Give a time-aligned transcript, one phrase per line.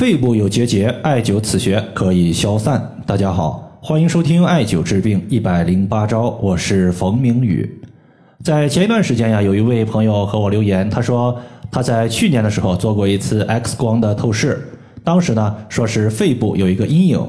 [0.00, 2.90] 肺部有结节，艾灸此穴可以消散。
[3.04, 7.70] 大家好，欢迎收听艾灸治病一百零八招，我是冯明宇。
[8.42, 11.38] 在前一段时间呀，有一位朋友和我留言，他说
[11.70, 14.66] 他在去年的时候做过一次 X 光的透视，
[15.04, 17.22] 当时呢说是肺部有一个阴影，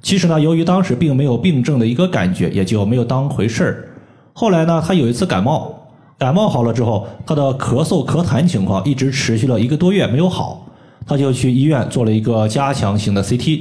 [0.00, 3.88] 其实呢由于当时并没有病症的一个感觉，也就没有当回事儿。
[4.32, 5.74] 后来呢他有一次感冒，
[6.16, 10.61] 感冒好了之后，他的咳嗽咳痰情况一直持续了一个多月没有好。
[11.06, 13.60] 他就去医院做了一个加强型的 CT，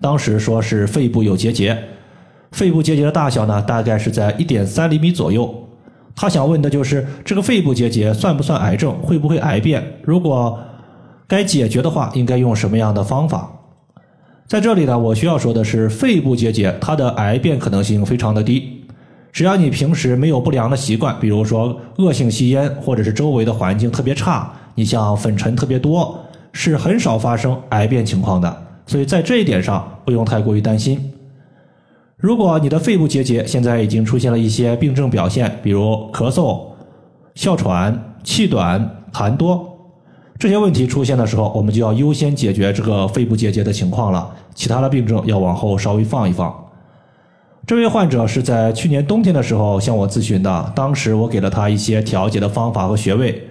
[0.00, 1.76] 当时说是肺部有结节，
[2.52, 5.62] 肺部结节的大小呢大概是在一点三厘米左右。
[6.14, 9.84] 他想问的就是这个肺部结节算不算癌症，会不会癌变？
[10.02, 10.58] 如果
[11.26, 13.50] 该解决的话，应该用什么样的方法？
[14.46, 18.86] 在这里呢，我需要说的是，肺部结节它的癌变可能性非常的低，
[19.32, 26.18] 只要你平时没有不良的习惯，比如说恶性吸烟，或者是周围的环境特别差，你像粉尘特别多。
[26.58, 31.12] 是很少发生癌变情况的，所以在这一点上不用太过于担心。
[32.16, 35.82] 如果你的肺部结节现在已经出现了一些病症表现，比如
[36.14, 36.58] 咳嗽、
[37.34, 39.68] 哮喘、气短、痰多
[40.38, 46.54] 这些问题出现的时候，我们就要优先解决这个肺部结节的情况了，其他的病症要往后稍微放一放。
[47.66, 53.46] 这位患者是在去年冬天的时候向我咨询的，当时我给了他一些调节的方法和穴位。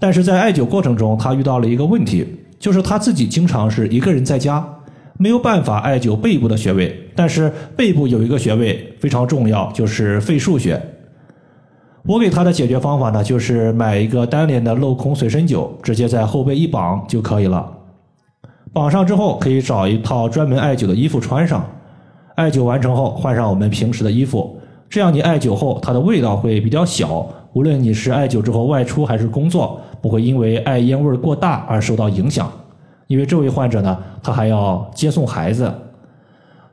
[0.00, 2.26] 但是在艾灸过程中，他遇到了一个问题，
[2.58, 4.66] 就是他自己经常是一个人在家，
[5.18, 6.98] 没有办法艾灸背部的穴位。
[7.14, 10.80] 但是背部有一个穴位非常重要，就是肺腧穴。
[12.06, 17.70] 我给他的解决方法呢，就是买一个单联的镂空随身灸，直接在后背一绑就可以了。
[18.72, 21.62] 绑上之后，可以找一套专门艾灸的衣服穿上。
[22.36, 27.28] 艾灸完成后，换上我们平时的衣服，这样你艾灸后它的味道会比较小。
[27.52, 29.80] 无论你是艾灸之后外出还是工作。
[30.02, 32.50] 不会因为艾烟味过大而受到影响，
[33.06, 35.70] 因为这位患者呢，他还要接送孩子。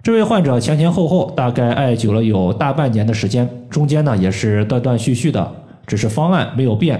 [0.02, 5.52] 这位患者前前后后大概艾灸了有大半年的时间，中间呢也是断断续续的，
[5.86, 6.98] 只是方案没有变。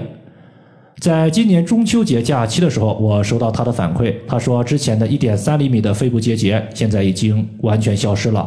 [0.98, 8.46] 在今年中秋节假期的时候，我收到他的反馈，他说之前的一点三厘米的肺部结节现在已经完全消失了。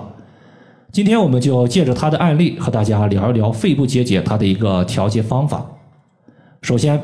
[0.91, 5.65] 今天我们就借着他的案例和大家聊一聊肺部结节它的一个调节方法。
[6.61, 7.01] 首先。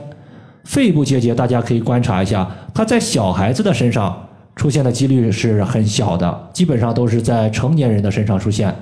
[0.65, 8.75] 肺部结节，大家可以观察一下，它在小孩子的身上出现的几率是很小的，基本上都是在成年人的身上出现。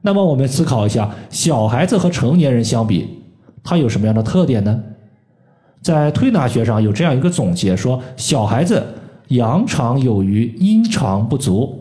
[0.00, 3.06] 那么我们思考一下，小孩子和成年人相比，
[3.62, 4.82] 它有什么样的特点呢？
[5.82, 8.82] 在推拿学上有这样一个总结，说小孩子
[9.28, 11.79] 阳长有余，阴长不足，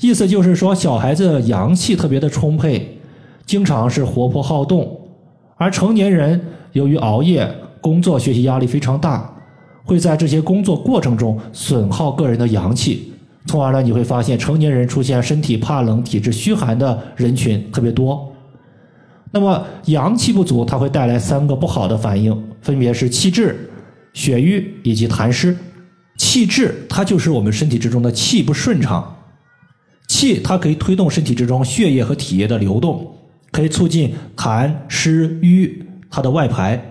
[0.00, 2.98] 意思就是说小孩子阳气特别的充沛，
[3.44, 5.00] 经常是活泼好动，
[5.56, 6.40] 而成年人
[6.72, 7.48] 由于熬夜。
[7.78, 9.32] 工作学习压力非常大，
[9.84, 13.12] 会在这些工作过程中损耗个人的阳气，
[13.46, 18.32] 从而呢你会发现成年人出现身体怕冷、体质虚寒的人群特别多。
[19.30, 23.70] 那么阳气不足，它会带来三个不好的反应，分别是气滞、
[24.14, 25.56] 血瘀以及痰湿。
[26.16, 29.15] 气滞它就是我们身体之中的气不顺畅，
[30.16, 33.06] 气它可以推动身体之中血液和体液的流动，
[33.50, 36.82] 可以促进痰湿瘀它的外排。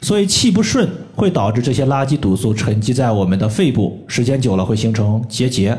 [0.00, 5.76] 所以气不顺会导致这些垃圾毒素沉积在我们的肺部，时间久了会形成结节。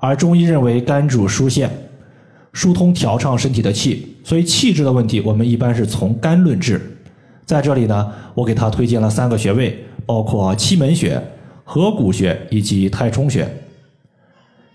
[0.00, 1.70] 而中医认为肝主疏泄，
[2.52, 6.80] 疏通调畅身体的气，所以气滞的问题我们一般是从肝论治。
[7.46, 11.22] 在这里呢，我给他推荐了三个穴位，包括期门穴、
[11.62, 13.46] 合谷穴以及太冲穴。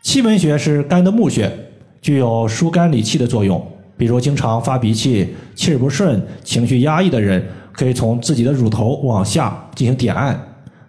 [0.05, 1.51] 期门穴是肝的募穴，
[1.99, 3.59] 具有疏肝理气的作用。
[3.97, 7.43] 比如经常发脾气、气儿不顺、情绪压抑的人。
[7.77, 10.39] 可以从自己的乳头往下进行点按，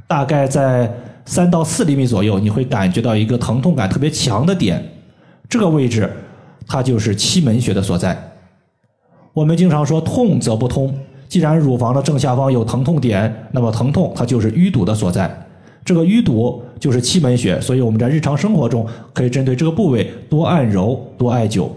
[0.06, 0.88] 大概在
[1.25, 4.81] 三到四厘米左右，你会感觉到一个疼痛感特别强的点，
[5.48, 6.09] 这个位置
[6.65, 8.16] 它就是期门穴的所在。
[9.33, 10.94] 我们经常说痛则不通，
[11.27, 15.46] 既然乳房的正下方有疼痛点，那么疼痛它就是淤堵的所在，
[15.86, 21.68] 这个淤堵就是气门穴，所以我们在日常生活中可以针对这个部位多按揉、多艾灸。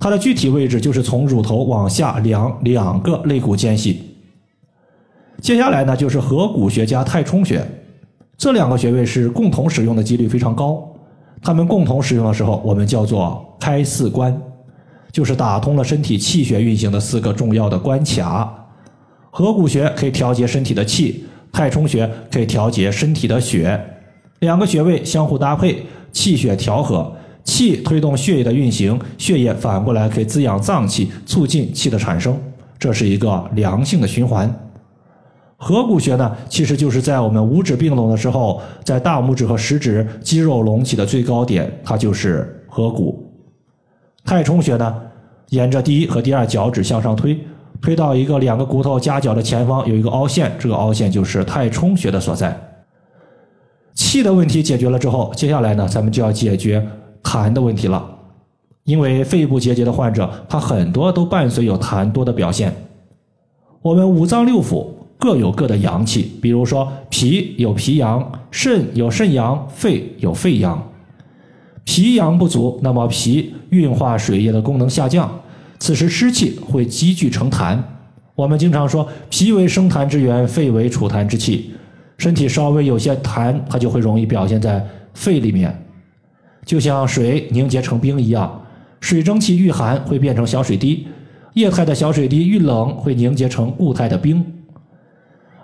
[0.00, 4.02] 它的具体位置就是从乳头往下两两个肋骨间隙。
[5.40, 7.64] 接下来呢，就是合谷穴加太冲穴，
[8.36, 10.84] 这两个穴位是共同使用的几率非常高。
[11.40, 14.36] 它们共同使用的时候，我们叫做开四关，
[15.12, 18.52] 就是打通了身体气血运行的四个重要的关卡。
[19.30, 21.24] 合谷穴可以调节身体的气，
[21.58, 23.84] 太冲穴可以调节身体的血，
[24.38, 27.12] 两个穴位相互搭配，气血调和。
[27.42, 32.38] 气推动血液的运行，血液反过来可以滋养脏器，促进气的产生，
[32.78, 34.48] 这是一个良性的循环。
[35.56, 43.28] 合谷穴呢，其实就是在我们五指并拢的时候，在大拇指和食指肌肉隆起的最高点，它就是合谷。
[44.24, 44.94] 太冲穴呢，
[45.48, 47.36] 沿着第一和第二脚趾向上推，
[47.80, 52.58] 推到一个两个骨头夹角的前方有一个凹陷，这个凹陷就是太冲穴的所在。
[53.94, 56.86] 气的问题解决了之后，接下来呢，咱们就要解决
[57.22, 58.04] 痰的问题了。
[58.84, 62.74] 因为肺部结节的患者，他很多都伴随有痰多的表现。
[63.82, 64.86] 我们五脏六腑。
[65.20, 70.80] 各有各的阳气，比如说脾有脾阳，肾有肾阳，肺有肺阳。
[71.82, 75.28] 脾阳不足，那么脾运化水液的功能下降，
[75.78, 77.78] 此时湿气会积聚成痰。
[78.34, 81.72] 我们经常说，脾为生痰之源，肺为储痰之器。
[82.18, 84.84] 身体稍微有些痰，它就会容易表现在
[85.14, 85.76] 肺里面，
[86.64, 88.62] 就像水凝结成冰一样，
[89.00, 91.06] 水蒸气遇寒会变成小水滴，
[91.54, 94.44] 液态的小水滴遇冷会凝结成固态的冰。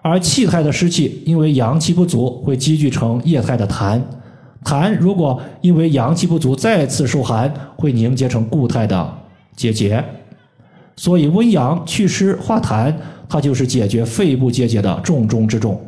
[0.02, 4.00] 而气态的湿气，因为阳气不足，会积聚成液态的痰。
[4.62, 9.18] 痰如果因为阳气不足再次受寒，会凝结成固态的
[9.56, 10.04] 结节。
[10.96, 12.94] 所以温阳祛湿化痰，
[13.28, 15.80] 它就是解决肺部结节的重中之重。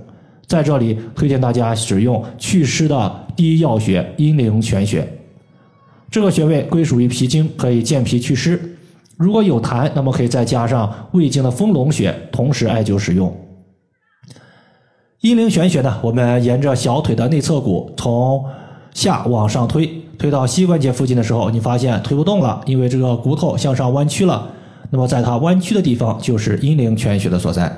[0.47, 5.07] 在这里推荐大家使用祛湿的第一要穴阴陵泉穴。
[6.11, 8.77] 这个穴位归属于脾经，可以健脾祛湿。
[9.17, 13.35] 如果有痰，那么可以再加上胃经的丰隆穴，同时艾灸使用。
[15.21, 18.45] 阴陵泉穴呢，我们沿着小腿的内侧骨从
[18.97, 24.51] 下往上推，推到膝关节附近的时候，你发现推不动了，因为这个骨头向上弯曲了。
[24.89, 27.71] 那么在它弯曲的地方，就是阴陵泉穴的所在。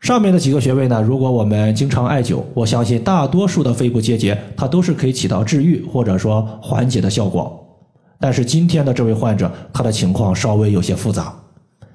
[0.00, 7.66] 上面的几个穴位呢，如果我们经常艾灸，我相信大多数的肺部结节，它都是可以起到治愈或者说缓解的效果。
[8.20, 11.34] 但是今天的这位患者，他的情况稍微有些复杂。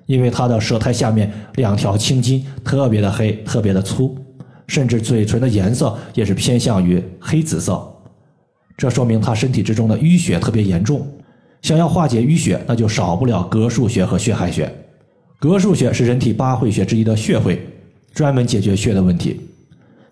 [0.07, 4.17] 因为他的舌苔下面两条青筋特别的黑，特别的粗，
[4.69, 7.86] 甚至嘴唇的颜色也是偏向于黑紫色，
[8.77, 11.06] 这说明他身体之中的淤血特别严重。
[11.63, 14.71] 想要化解淤血，那就少不了膈腧穴和血海穴。
[15.42, 17.60] 膈腧穴是人体八会穴之一的血会，
[18.13, 19.42] 专门解决血的问题。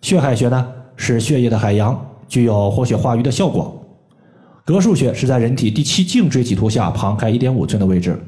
[0.02, 1.96] 血海穴呢是血液的海洋，
[2.28, 3.80] 具有活血化瘀的效果。
[4.66, 8.20] 膈腧穴是在人体第七颈椎棘突下旁开一点五寸的位置。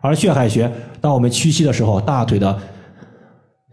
[0.00, 0.72] 而血海穴，
[1.02, 2.58] 当我们屈膝的时候，大腿的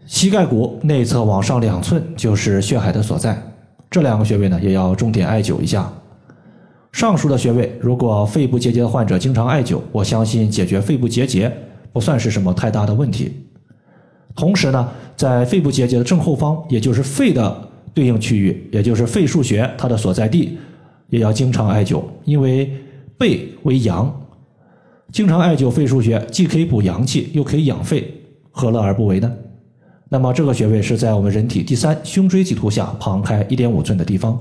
[0.08, 3.38] 膝盖骨内侧往上两寸就是血海的所在。
[3.90, 5.86] 这两个穴位呢，也要重点艾灸一下。
[6.92, 11.54] 上述的穴位，如果肺部结节的患者经常艾灸，我相信解决肺部结节
[11.92, 13.30] 不算是什么太大的问题。
[14.34, 20.56] 同时呢，在肺部结节的正后方，也就是肺的对应区域，也就是肺腧穴它的所在地，
[21.10, 22.72] 也要经常艾灸，因为
[23.18, 24.10] 背为阳。
[25.12, 28.10] 经常艾灸肺腧穴，既可以补阳气，又可以养肺，
[28.50, 29.30] 何乐而不为呢？
[30.08, 34.38] 那么这个穴位是在我们人体第三胸椎棘突下旁开一点五寸的地方。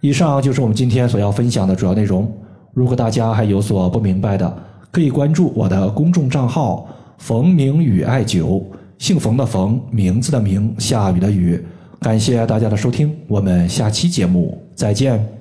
[0.00, 2.32] 以上就是我们今天所要分享的主要内容。
[2.72, 4.56] 如果大家还有所不明白的，
[4.92, 6.88] 可以关注我的公众账号
[7.18, 8.62] “冯明宇艾灸”，
[8.98, 11.62] 姓冯的冯，名字的名，下雨的雨。
[12.00, 15.39] 感谢大家的收听，我们下期节目再见。